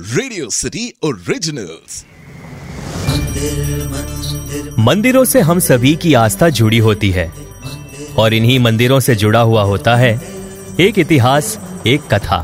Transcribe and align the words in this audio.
Radio 0.00 0.48
city 0.50 0.92
originals 1.04 2.04
मंदिरों 4.78 5.24
से 5.24 5.40
हम 5.40 5.58
सभी 5.58 5.94
की 5.96 6.12
आस्था 6.14 6.48
जुड़ी 6.48 6.78
होती 6.78 7.10
है 7.10 7.26
और 8.18 8.34
इन्हीं 8.34 8.58
मंदिरों 8.58 9.00
से 9.00 9.14
जुड़ा 9.14 9.40
हुआ 9.40 9.62
होता 9.62 9.96
है 9.96 10.12
एक 10.80 10.98
इतिहास 10.98 11.58
एक 11.86 12.06
कथा 12.14 12.38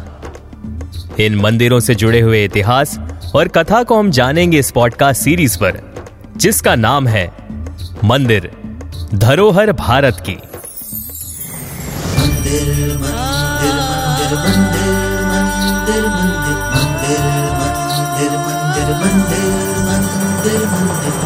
इन 1.21 1.37
मंदिरों 1.37 1.81
से 1.81 1.95
जुड़े 1.95 2.21
हुए 2.21 2.45
इतिहास 2.45 2.99
और 3.35 3.49
कथा 3.49 3.83
को 3.83 3.99
हम 3.99 4.11
जानेंगे 4.11 4.59
इस 4.59 4.71
पॉडकास्ट 4.71 5.23
सीरीज़ 5.23 5.59
पर 5.59 5.81
जिसका 6.37 6.75
नाम 6.75 7.09
है 7.09 7.27
मंदिर 8.05 8.51
धरोहर 9.15 9.73
भारत 9.73 10.17
की 10.21 10.37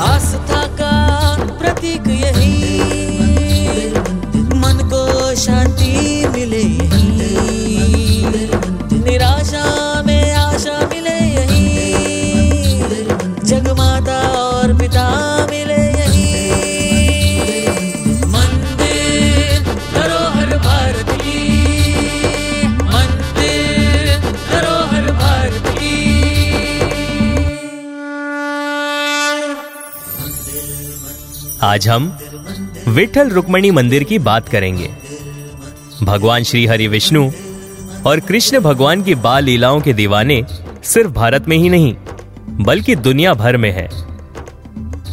आस्था 0.01 0.67
का 0.67 0.93
प्रतीक 1.59 2.03
यही। 2.07 2.61
मन 4.55 4.91
को 4.93 5.35
शांति 5.35 6.27
मिले 6.33 6.63
यही। 6.63 7.17
निराशा 8.93 10.03
में 10.07 10.35
आशा 10.35 10.89
मिले 10.89 11.19
यही। 11.19 11.73
जगमाता 13.45 14.21
और 14.29 14.79
पिता 14.79 15.40
आज 31.63 31.89
हम 31.89 32.05
विठल 32.89 33.29
रुक्मणी 33.29 33.71
मंदिर 33.71 34.05
की 34.05 34.19
बात 34.19 34.49
करेंगे। 34.49 34.89
भगवान 36.03 36.43
श्री 36.43 36.65
हरि 36.67 36.87
विष्णु 36.89 37.31
और 38.07 38.21
कृष्ण 38.21 38.61
भगवान 38.61 39.03
की 39.03 39.15
बाल 39.15 39.45
लीलाओं 39.45 39.81
के 39.81 39.93
दीवाने 39.93 40.43
सिर्फ़ 40.85 41.11
भारत 41.11 41.49
में 41.49 41.57
ही 41.57 41.69
नहीं, 41.69 41.95
बल्कि 42.65 42.97
दुनिया 42.97 43.35
भर 43.35 43.57
में 43.57 43.71
है। 43.73 43.89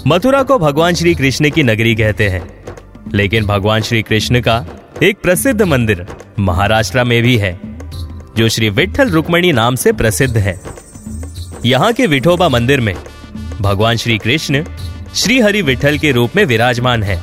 मथुरा 0.08 0.44
को 0.44 0.60
भगवान 0.60 0.94
श्री 0.94 1.16
कृष्ण 1.16 1.50
की 1.50 1.64
नगरी 1.64 1.96
कहते 1.96 2.30
हैं, 2.30 2.42
लेकिन 3.14 3.46
भगवान 3.46 3.82
श्री 3.82 4.02
कृष्ण 4.02 4.42
का 4.42 4.66
एक 5.04 5.22
प्रसिद्ध 5.22 5.62
मंदिर 5.62 6.06
महाराष्ट्र 6.40 7.04
में 7.04 7.22
भी 7.24 7.38
है, 7.38 7.60
जो 8.38 8.50
श्री 8.50 8.70
विठल 8.70 9.10
रुक्मणी 9.10 9.52
नाम 9.52 9.76
से 9.76 9.92
प्रसिद्ध 9.92 10.38
है। 10.38 10.60
यहाँ 11.66 11.94
के 11.94 12.08
विठोबा 12.08 12.50
मंदिर 12.50 12.82
में 12.82 12.96
भगवान 13.62 13.98
श्री 13.98 14.18
कृष्ण 14.18 14.64
श्री 15.16 15.40
हरि 15.40 15.62
विठल 15.62 15.98
के 15.98 16.12
रूप 16.12 16.36
में 16.36 16.46
विराजमान 16.46 17.04
है। 17.04 17.22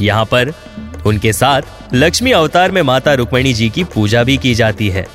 यहाँ 0.00 0.24
पर 0.24 0.52
उनके 1.06 1.32
साथ 1.32 1.62
लक्ष्मी 1.94 2.32
अवतार 2.32 2.70
में 2.70 2.82
माता 2.82 3.14
रुक्मणी 3.14 3.52
जी 3.52 3.68
की 3.68 3.84
पूजा 3.84 4.22
भी 4.24 4.36
की 4.36 4.54
जाती 4.54 4.88
है। 4.88 5.06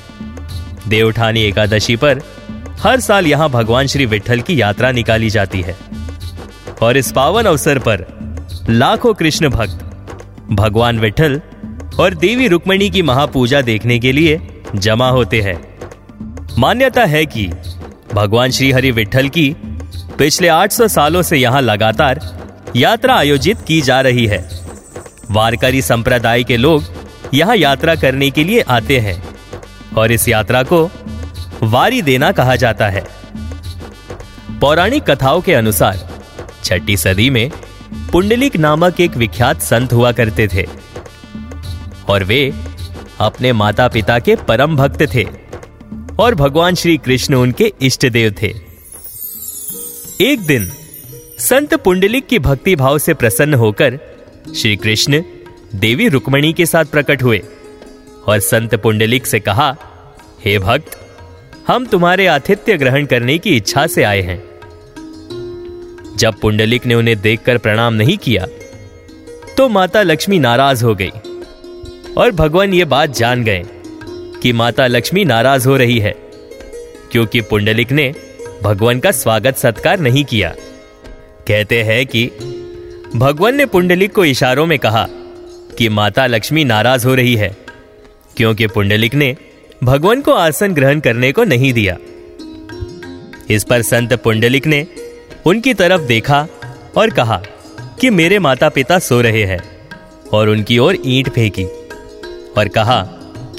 देवठानी 0.88 1.42
एकादशी 1.42 1.96
पर 1.96 2.20
हर 2.80 3.00
साल 3.00 3.26
यहाँ 3.26 3.48
भगवान 3.50 3.86
श्री 3.86 4.06
विठल 4.06 4.40
की 4.40 4.60
यात्रा 4.60 4.90
निकाली 4.92 5.30
जाती 5.30 5.60
है। 5.60 5.76
और 6.82 6.96
इस 6.96 7.12
पावन 7.12 7.44
अवसर 7.44 7.78
पर 7.78 8.06
लाखों 8.70 9.14
कृष्ण 9.14 9.48
भक्त, 9.48 9.80
भगवान 10.50 10.98
विठल 10.98 11.40
और 12.00 12.14
देवी 12.14 12.48
रुक्मणी 12.48 12.90
की 12.90 13.02
महापूजा 13.02 13.60
देखने 13.60 13.98
के 13.98 14.12
लिए 14.12 14.40
जमा 14.74 15.08
होते 15.08 15.40
हैं। 15.40 15.78
मान्यता 16.58 17.04
है 17.04 17.26
कि 17.26 17.50
भगवान 18.14 18.50
श्री 18.50 18.70
हरि 18.72 18.90
विठल 18.90 19.28
की 19.28 19.54
पिछले 20.18 20.48
800 20.48 20.86
सालों 20.88 21.22
से 21.22 21.36
यहाँ 21.36 21.60
लगातार 21.62 22.20
यात्रा 22.76 23.14
आयोजित 23.14 23.60
की 23.60 23.80
जा 23.80 24.00
रही 24.00 24.26
है। 24.26 24.38
वारकरी 25.30 25.82
संप्रदाय 25.82 26.44
के 26.44 26.56
लोग 26.56 26.84
यहाँ 27.34 27.56
यात्रा 27.56 27.94
करने 27.94 28.30
के 28.30 28.44
लिए 28.44 28.60
आते 28.60 28.98
हैं 28.98 29.22
और 29.96 30.12
इस 30.12 30.28
यात्रा 30.28 30.62
को 30.62 30.90
वारी 31.62 32.02
देना 32.02 32.30
कहा 32.32 32.56
जाता 32.56 32.88
है। 32.88 33.06
पौराणिक 34.60 35.02
कथाओं 35.02 35.40
के 35.40 35.54
अनुसार 35.54 35.98
छठी 36.64 36.96
सदी 36.96 37.30
में 37.30 37.50
पुंडलिक 38.12 38.56
नामक 38.56 39.00
एक 39.00 39.16
विख्यात 39.16 39.60
संत 39.60 39.92
हुआ 39.92 40.12
करते 40.12 40.48
थे 40.48 40.66
और 42.08 42.24
वे 42.24 42.52
अपने 43.20 43.52
माता 43.52 43.88
पिता 43.88 44.18
के 44.18 44.36
परम 44.48 44.76
भक्त 44.76 45.02
थे 45.14 45.26
और 46.18 46.34
भगवान 46.34 46.74
श्री 46.74 46.96
कृष्ण 46.96 47.34
उनके 47.34 47.72
इष्ट 47.82 48.06
देव 48.06 48.34
थे। 48.42 48.73
एक 50.20 50.40
दिन 50.40 50.66
संत 51.38 51.72
पुंडलिक 51.74 52.26
की 52.26 52.38
भक्ति 52.38 52.74
भाव 52.76 52.98
से 52.98 53.14
प्रसन्न 53.14 53.54
होकर 53.54 53.98
श्री 54.56 54.74
कृष्ण 54.76 55.22
देवी 55.74 56.08
रुक्मणी 56.08 56.52
के 56.52 56.66
साथ 56.66 56.84
प्रकट 56.84 57.22
हुए 57.22 57.40
और 58.26 58.38
संत 58.38 58.74
पुंडलिक 58.74 59.26
से 59.26 59.40
कहा, 59.40 59.76
हे 60.44 60.58
भक्त, 60.58 60.98
हम 61.66 61.86
तुम्हारे 61.86 62.26
आतिथ्य 62.26 62.76
ग्रहण 62.78 63.06
करने 63.06 63.38
की 63.38 63.56
इच्छा 63.56 63.86
से 63.86 64.02
आए 64.02 64.20
हैं। 64.20 64.38
जब 66.16 66.38
पुंडलिक 66.42 66.86
ने 66.86 66.94
उन्हें 66.94 67.20
देखकर 67.20 67.58
प्रणाम 67.58 67.94
नहीं 67.94 68.16
किया 68.18 68.46
तो 69.56 69.68
माता 69.68 70.02
लक्ष्मी 70.02 70.38
नाराज़ 70.38 70.84
हो 70.84 70.94
गई 70.94 71.10
और 72.16 72.30
भगवान 72.32 72.74
ये 72.74 72.84
बात 72.84 73.16
जान 73.16 73.42
गए 73.44 73.64
कि 74.42 74.52
माता 74.52 74.86
लक्ष्मी 74.86 75.24
नाराज़ 75.24 75.68
हो 75.68 75.76
रही 75.76 75.98
है, 75.98 76.14
क्योंकि 77.12 77.40
पुंडलिक 77.40 77.92
ने 77.92 78.12
भगवान 78.64 79.00
का 79.00 79.10
स्वागत 79.10 79.56
सत्कार 79.56 80.00
नहीं 80.00 80.24
किया। 80.24 80.54
कहते 81.48 81.82
हैं 81.82 82.06
कि 82.06 82.26
भगवान 83.16 83.54
ने 83.54 83.66
पुंडलिक 83.66 84.12
को 84.12 84.24
इशारों 84.24 84.64
में 84.66 84.78
कहा 84.78 85.06
कि 85.78 85.88
माता 85.88 86.26
लक्ष्मी 86.26 86.64
नाराज़ 86.64 87.06
हो 87.06 87.14
रही 87.14 87.34
है, 87.36 87.56
क्योंकि 88.36 88.66
पुंडलिक 88.66 89.14
ने 89.14 89.36
भगवान 89.84 90.20
को 90.20 90.32
आसन 90.32 90.74
ग्रहण 90.74 91.00
करने 91.00 91.32
को 91.32 91.44
नहीं 91.44 91.72
दिया। 91.72 91.96
इस 93.50 93.64
पर 93.64 93.82
संत 93.82 94.12
पुंडलिक 94.12 94.66
ने 94.66 94.86
उनकी 95.46 95.74
तरफ़ 95.74 96.02
देखा 96.02 96.46
और 96.96 97.10
कहा 97.10 97.42
कि 98.00 98.10
मेरे 98.10 98.38
माता 98.38 98.68
पिता 98.68 98.98
सो 98.98 99.20
रहे 99.20 99.44
हैं 99.44 99.60
और 100.32 100.48
उनकी 100.48 100.78
ओर 100.78 100.98
ईंट 101.04 101.28
फेंकी 101.28 101.64
और 102.58 102.68
कहा 102.68 103.02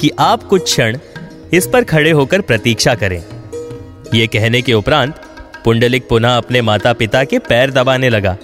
कि 0.00 0.10
आप 0.18 0.42
कुछ 0.42 0.64
क्षण 0.64 0.98
इस 1.52 1.66
पर 1.66 1.84
खड़े 1.84 2.10
होकर 2.10 2.40
प्रतीक्षा 2.40 2.94
करें। 2.94 3.22
ये 4.16 4.26
कहने 4.26 4.62
के 4.62 4.72
उपरांत, 4.72 5.14
पुंडलिक 5.64 6.08
पुनः 6.08 6.36
अपने 6.36 6.62
माता 6.62 6.92
पिता 6.92 7.24
के 7.24 7.38
पैर 7.38 7.70
दबाने 7.70 8.08
लगा। 8.08 8.36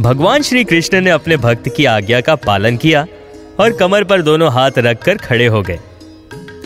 भगवान 0.00 0.42
श्री 0.42 0.64
कृष्ण 0.64 1.00
ने 1.00 1.10
अपने 1.10 1.36
भक्त 1.36 1.68
की 1.76 1.84
आज्ञा 1.84 2.20
का 2.20 2.34
पालन 2.34 2.76
किया 2.76 3.06
और 3.60 3.72
कमर 3.72 4.04
पर 4.04 4.22
दोनों 4.22 4.52
हाथ 4.52 4.70
रखकर 4.78 5.16
खड़े 5.16 5.46
हो 5.46 5.62
गए। 5.62 5.78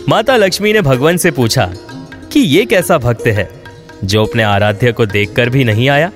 माता 0.09 0.37
लक्ष्मी 0.37 0.73
ने 0.73 0.81
भगवान 0.81 1.17
से 1.17 1.31
पूछा 1.31 1.65
कि 2.31 2.39
ये 2.39 2.65
कैसा 2.65 2.97
भक्त 2.97 3.27
है, 3.27 3.49
जो 4.03 4.25
अपने 4.25 4.43
आराध्य 4.43 4.91
को 4.91 5.05
देखकर 5.05 5.49
भी 5.49 5.63
नहीं 5.63 5.89
आया? 5.89 6.11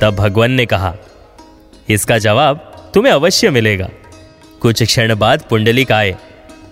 तब 0.00 0.16
भगवान 0.16 0.50
ने 0.50 0.66
कहा, 0.66 0.94
इसका 1.88 2.18
जवाब 2.18 2.90
तुम्हें 2.94 3.12
अवश्य 3.12 3.50
मिलेगा। 3.50 3.88
कुछ 4.60 4.82
क्षण 4.82 5.14
बाद 5.14 5.42
पुंडलिक 5.50 5.92
आए। 5.92 6.16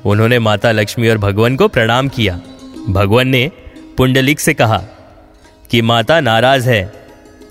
उन्होंने 0.04 0.38
माता 0.38 0.72
लक्ष्मी 0.72 1.09
और 1.09 1.19
भगवान 1.19 1.56
को 1.56 1.69
प्रणाम 1.69 2.09
किया। 2.09 2.41
भगवान 2.88 3.28
ने 3.28 3.50
पुंडलिक 3.97 4.41
से 4.41 4.55
कहा, 4.55 4.82
कि 5.71 5.82
माता 5.82 6.21
नाराज़ 6.21 6.69
है 6.69 6.93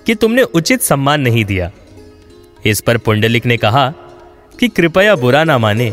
कि 0.06 0.14
तुमने 0.14 0.42
उचित 0.42 0.82
सम्मान 0.82 1.20
नहीं 1.20 1.44
दिया। 1.44 1.70
इस 2.66 2.80
पर 2.80 2.98
पुंडलिक 2.98 3.46
ने 3.46 3.56
कहा 3.56 3.94
कि 4.60 4.68
कृपया 4.68 5.14
बुरा 5.14 5.44
ना 5.44 5.58
माने 5.58 5.90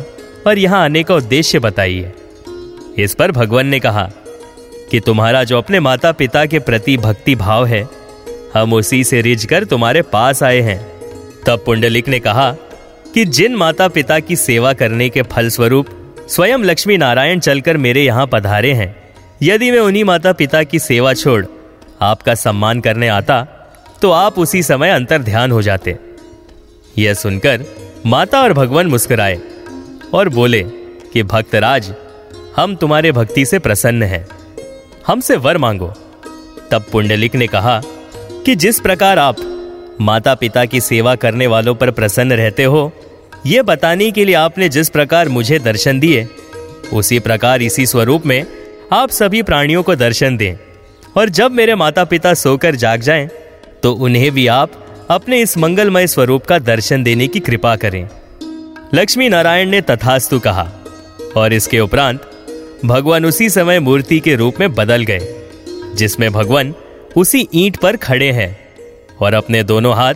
और 0.47 0.57
यहाँ 0.57 0.83
आने 0.83 1.03
का 1.03 1.15
उद्देश्य 1.15 1.59
बताइए। 1.59 2.11
इस 2.97 3.15
पर 3.15 3.31
भगवान 3.31 3.67
ने 3.67 3.79
कहा 3.79 4.11
कि 4.91 4.99
तुम्हारा 4.99 5.43
जो 5.43 5.57
अपने 5.57 5.79
माता 5.79 6.11
पिता 6.11 6.45
के 6.45 6.59
प्रति 6.59 6.97
भक्ति 6.97 7.35
भाव 7.35 7.65
है, 7.65 7.87
हम 8.53 8.73
उसी 8.73 9.03
से 9.03 9.21
रिझ 9.21 9.45
कर 9.45 9.63
तुम्हारे 9.63 10.01
पास 10.01 10.43
आए 10.43 10.59
हैं। 10.59 10.79
तब 11.47 11.63
पुंडलिक 11.65 12.07
ने 12.07 12.19
कहा 12.19 12.51
कि 13.13 13.25
जिन 13.25 13.55
माता 13.55 13.87
पिता 13.87 14.19
की 14.19 14.35
सेवा 14.35 14.73
करने 14.73 15.09
के 15.09 15.21
फलस्वरूप 15.21 15.87
स्वयं 16.29 16.57
लक्ष्मी 16.57 16.97
नारायण 16.97 17.39
चलकर 17.39 17.77
मेरे 17.77 18.03
यहाँ 18.03 18.27
पधारे 18.27 18.73
हैं 18.73 19.00
यदि 19.43 19.71
मैं 19.71 19.79
उन्हीं 19.79 20.03
माता 20.03 20.33
पिता 20.33 20.63
की 20.63 20.79
सेवा 20.79 21.13
छोड़ 21.13 21.45
आपका 22.01 22.35
सम्मान 22.35 22.81
करने 22.81 23.07
आता 23.07 23.47
तो 24.01 24.11
आप 24.11 24.39
उसी 24.39 24.63
समय 24.63 24.89
अंतर 24.89 25.17
ध्यान 25.17 25.51
हो 25.51 25.61
जाते। 25.61 25.97
यह 26.97 27.13
सुनकर 27.13 27.65
माता 28.05 28.41
और 28.41 28.53
भगवान 28.53 28.87
मुस्कुराए 28.87 29.41
और 30.13 30.29
बोले 30.29 30.63
कि, 31.13 31.23
भक्तराज, 31.23 31.93
हम 32.55 32.75
तुम्हारे 32.75 33.11
भक्ति 33.11 33.45
से 33.45 33.59
प्रसन्न 33.59 34.03
हैं। 34.03 34.27
हमसे 35.07 35.35
वर 35.35 35.57
मांगो। 35.57 35.93
तब 36.71 36.85
पुंडलिक 36.91 37.35
ने 37.35 37.47
कहा 37.47 37.81
कि, 38.45 38.55
जिस 38.55 38.79
प्रकार 38.79 39.19
आप 39.19 39.35
माता 40.01 40.35
पिता 40.35 40.65
की 40.65 40.81
सेवा 40.81 41.15
करने 41.15 41.47
वालों 41.47 41.75
पर 41.75 41.91
प्रसन्न 41.91 42.33
रहते 42.33 42.63
हो, 42.63 42.91
यह 43.45 43.63
बताने 43.63 44.11
के 44.11 44.25
लिए 44.25 44.35
आपने 44.35 44.69
जिस 44.69 44.89
प्रकार 44.89 45.29
मुझे 45.29 45.59
दर्शन 45.59 45.99
दिए, 45.99 46.27
उसी 46.93 47.19
प्रकार 47.19 47.61
इसी 47.61 47.85
स्वरूप 47.85 48.25
में 48.25 48.60
आप 48.93 49.09
सभी 49.09 49.41
प्राणियों 49.41 49.83
को 49.83 49.95
दर्शन 49.95 50.37
दें 50.37 50.55
और 51.17 51.29
जब 51.29 51.51
मेरे 51.51 51.75
माता 51.75 52.03
पिता 52.03 52.33
सोकर 52.33 52.75
जाग 52.75 53.01
जाएँ, 53.01 53.29
तो 53.83 53.93
उन्हें 53.93 54.31
भी 54.31 54.47
आप 54.47 54.71
अपने 55.09 55.41
इस 55.41 55.57
मंगलमय 55.57 56.07
स्वरूप 56.07 56.45
का 56.45 56.59
दर्शन 56.59 57.03
देने 57.03 57.27
की 57.27 57.39
कृपा 57.39 57.75
करें। 57.75 58.09
लक्ष्मी 58.93 59.29
नारायण 59.29 59.69
ने 59.69 59.81
तथास्तु 59.81 60.39
कहा 60.39 60.71
और 61.37 61.53
इसके 61.53 61.79
उपरांत 61.79 62.31
भगवान 62.85 63.25
उसी 63.25 63.49
समय 63.49 63.79
मूर्ति 63.79 64.19
के 64.19 64.35
रूप 64.35 64.59
में 64.59 64.75
बदल 64.75 65.03
गए 65.03 65.49
जिसमें 65.95 66.31
भगवान 66.31 66.75
उसी 67.17 67.47
ईंट 67.53 67.77
पर 67.77 67.97
खड़े 67.97 68.31
हैं 68.31 68.59
और 69.21 69.33
अपने 69.33 69.63
दोनों 69.63 69.95
हाथ 69.95 70.15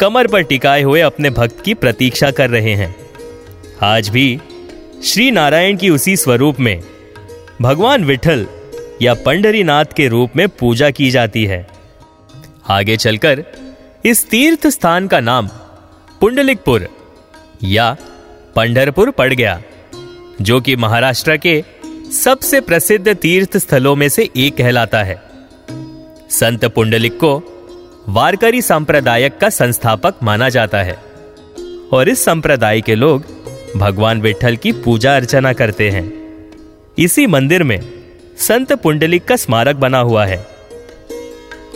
कमर 0.00 0.26
पर 0.26 0.42
टिकाए 0.42 0.82
हुए 0.82 1.00
अपने 1.00 1.30
भक्त 1.30 1.60
की 1.64 1.74
प्रतीक्षा 1.74 2.30
कर 2.30 2.50
रहे 2.50 2.74
हैं। 2.74 2.96
आज 3.82 4.08
भी 4.08 4.40
श्री 5.04 5.30
नारायण 5.30 5.76
की 5.76 5.90
उसी 5.90 6.16
स्वरूप 6.16 6.60
में 6.60 6.82
भगवान 7.62 8.04
विठल 8.04 8.46
या 9.02 9.14
पंडरीनाथ 9.14 9.84
के 9.84 10.08
रूप 10.08 10.30
में 10.36 10.48
पूजा 10.48 10.90
की 10.90 11.10
जाती 11.10 11.44
है। 11.44 11.66
आगे 12.68 12.96
चलकर 12.96 13.44
इस 14.04 14.28
तीर्थ 14.30 14.66
स्थान 14.66 15.08
का 15.08 15.20
नाम 15.20 15.48
पुंडलिकपुर 16.20 16.88
या 17.62 17.96
पंडरपुर 18.56 19.10
पड़ 19.10 19.32
गया, 19.32 19.62
जो 20.40 20.60
कि 20.60 20.76
महाराष्ट्र 20.76 21.36
के 21.36 21.64
सबसे 22.24 22.60
प्रसिद्ध 22.60 23.14
तीर्थ 23.14 23.56
स्थलों 23.56 23.96
में 23.96 24.08
से 24.08 24.30
एक 24.36 24.56
कहलाता 24.56 25.02
है। 25.02 25.22
संत 26.30 26.64
पुंडलिक 26.64 27.12
को 27.12 27.42
वारकरी 28.08 28.62
संप्रदायक 28.62 29.38
का 29.38 29.50
संस्थापक 29.50 30.14
माना 30.22 30.48
जाता 30.48 30.82
है 30.82 30.98
और 31.92 32.08
इस 32.08 32.24
संप्रदाय 32.24 32.80
के 32.80 32.94
लोग 32.94 33.24
भगवान 33.76 34.20
विठल 34.20 34.56
की 34.56 34.72
पूजा 34.72 35.16
अर्चना 35.16 35.52
करते 35.52 35.90
हैं। 35.90 36.19
इसी 36.98 37.26
मंदिर 37.26 37.62
में 37.62 37.80
संत 38.38 38.72
पुंडलिक 38.72 39.24
का 39.24 39.36
स्मारक 39.36 39.76
बना 39.76 39.98
हुआ 39.98 40.26
है। 40.26 40.46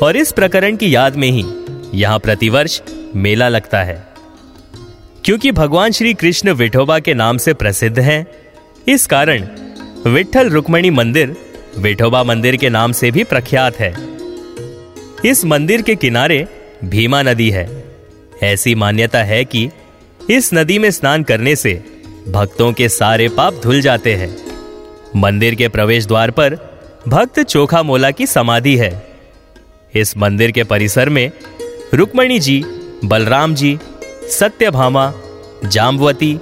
और 0.03 0.17
इस 0.17 0.33
प्रकरण 0.33 0.77
की 0.77 0.95
याद 0.95 1.17
में 1.17 1.31
ही 1.31 1.45
यहाँ 1.95 2.19
प्रतिवर्ष 2.19 2.83
मेला 3.17 3.49
लगता 3.49 3.83
है। 3.83 4.07
क्योंकि 5.25 5.53
भगवान 5.53 5.91
श्री 5.91 6.15
कृष्ण 6.15 6.51
विठोबा 6.51 6.99
के 6.99 7.15
नाम 7.15 7.39
से 7.39 7.55
प्रसिद्ध 7.55 7.99
हैं, 7.99 8.27
इस 8.89 9.07
कारण 9.07 9.49
विठल 10.07 10.51
रुक्मणी 10.51 10.91
मंदिर 10.91 11.37
विठोबा 11.79 12.23
मंदिर 12.23 12.57
के 12.57 12.69
नाम 12.69 12.93
से 12.93 13.11
भी 13.11 13.25
प्रख्यात 13.25 13.77
है। 13.77 13.97
इस 15.25 15.45
मंदिर 15.45 15.83
के 15.83 15.95
किनारे 15.95 16.49
भीमा 16.85 17.23
नदी 17.23 17.51
है। 17.51 17.85
ऐसी 18.43 18.75
मान्यता 18.75 19.23
है 19.23 19.45
कि 19.45 19.71
इस 20.31 20.51
नदी 20.55 20.79
में 20.79 20.91
स्नान 20.91 21.23
करने 21.23 21.57
से 21.57 21.85
भक्तों 22.29 22.73
के 22.73 22.89
सारे 22.89 23.29
पाप 23.29 23.61
धुल 23.63 23.81
जाते 23.81 24.15
हैं। 24.15 24.44
मंदिर 25.17 25.55
के 25.55 25.69
प्रवेश 25.69 26.07
द्वार 26.07 26.31
पर 26.31 26.55
भक्त 27.09 27.41
चोखा 27.41 27.83
मोला 27.83 28.11
की 28.11 28.27
समाधि 28.27 28.77
है। 28.77 28.93
इस 29.95 30.17
मंदिर 30.17 30.51
के 30.51 30.65
परिसर 30.65 31.09
में 31.09 31.31
रुक्मणी 31.95 32.39
जी, 32.39 32.63
बलराम 33.05 33.55
जी, 33.55 33.79
सत्यभामा, 34.31 35.13
जामवती 35.65 36.35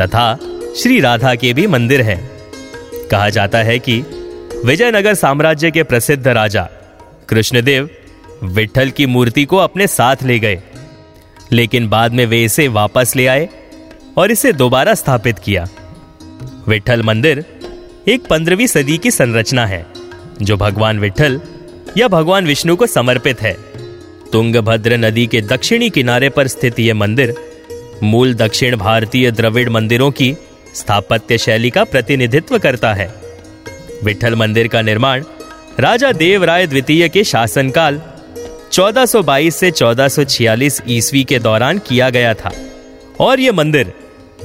तथा 0.00 0.38
श्री 0.76 1.00
राधा 1.00 1.34
के 1.34 1.52
भी 1.54 1.66
मंदिर 1.66 2.00
हैं। 2.00 2.20
कहा 3.10 3.28
जाता 3.28 3.58
है 3.58 3.78
कि 3.78 3.98
विजयनगर 4.64 5.14
साम्राज्य 5.14 5.70
के 5.70 5.82
प्रसिद्ध 5.82 6.26
राजा 6.28 6.68
कृष्णदेव 7.28 7.88
विठल 8.44 8.90
की 8.90 9.06
मूर्ति 9.06 9.44
को 9.44 9.56
अपने 9.56 9.86
साथ 9.86 10.22
ले 10.22 10.38
गए, 10.38 10.62
लेकिन 11.52 11.88
बाद 11.88 12.12
में 12.12 12.24
वे 12.26 12.42
इसे 12.44 12.68
वापस 12.68 13.12
ले 13.16 13.26
आए 13.26 13.48
और 14.18 14.30
इसे 14.30 14.52
दोबारा 14.52 14.94
स्थापित 14.94 15.38
किया। 15.38 15.66
विठल 16.68 17.02
मंदिर 17.02 17.44
एक 18.08 18.26
पंद्रहवीं 18.26 18.66
सदी 18.66 18.98
की 18.98 19.10
संरचना 19.10 19.66
है, 19.66 19.86
जो 20.42 20.56
भगवान 20.56 20.98
विठल 20.98 21.40
या 21.96 22.08
भगवान 22.08 22.46
विष्णु 22.46 22.76
को 22.76 22.86
समर्पित 22.86 23.42
है। 23.42 23.56
तुंगभद्र 24.32 24.96
नदी 24.96 25.26
के 25.26 25.40
दक्षिणी 25.40 25.90
किनारे 25.90 26.28
पर 26.28 26.46
स्थित 26.46 26.80
यह 26.80 26.94
मंदिर 26.94 27.34
मूल 28.02 28.34
दक्षिण 28.34 28.76
भारतीय 28.76 29.30
द्रविड़ 29.30 29.70
मंदिरों 29.70 30.10
की 30.10 30.36
स्थापत्य 30.74 31.38
शैली 31.38 31.70
का 31.70 31.84
प्रतिनिधित्व 31.84 32.58
करता 32.58 32.94
है। 32.94 33.14
विठल 34.04 34.34
मंदिर 34.34 34.68
का 34.68 34.82
निर्माण 34.82 35.24
राजा 35.80 36.12
देवराय 36.12 36.66
द्वितीय 36.66 37.08
के 37.08 37.24
शासनकाल 37.24 38.02
1422 38.72 39.56
से 39.56 39.70
1446 39.70 40.82
ईस्वी 40.88 41.24
के 41.24 41.38
दौरान 41.38 41.78
किया 41.78 42.10
गया 42.10 42.34
था 42.34 42.52
और 43.20 43.40
यह 43.40 43.52
मंदिर 43.52 43.92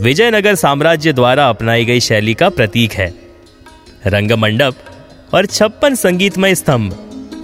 विजयनगर 0.01 0.55
साम्राज्य 0.55 1.13
द्वारा 1.13 1.49
अपनाई 1.49 1.85
गई 1.85 1.99
शैली 1.99 2.33
का 2.33 2.49
प्रतीक 2.49 2.91
है। 2.91 3.22
रंग 4.07 4.31
मंडप 4.31 4.75
और 5.33 5.45
छप्पन 5.45 5.95
संगीतमय 5.95 6.55
स्तंभ, 6.55 6.95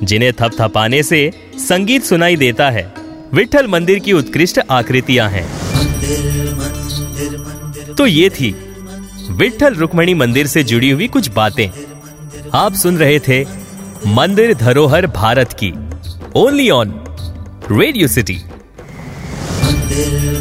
जिन्हें 0.03 0.31
थपथपाने 0.33 1.03
से 1.03 1.31
संगीत 1.59 2.03
सुनाई 2.03 2.35
देता 2.35 2.69
है। 2.69 2.93
विठल 3.33 3.67
मंदिर 3.67 3.99
की 3.99 4.13
उत्कृष्ट 4.13 4.59
आकृतियाँ 4.71 5.29
हैं। 5.29 5.47
तो 7.95 8.07
ये 8.07 8.29
थी 8.29 8.55
विठल 9.31 9.75
रुक्मणी 9.75 10.13
मंदिर 10.13 10.47
से 10.47 10.63
जुड़ी 10.63 10.89
हुई 10.89 11.07
कुछ 11.07 11.29
बातें। 11.29 11.69
आप 12.53 12.73
सुन 12.73 12.97
रहे 12.97 13.19
थे 13.19 13.45
मंदिर 14.07 14.53
धरोहर 14.53 15.07
भारत 15.07 15.53
की 15.63 15.73
ओनली 16.35 16.69
ऑन 16.69 16.93
रेडियो 17.71 18.07
सिटी 18.07 18.37
मंदिर 19.63 20.38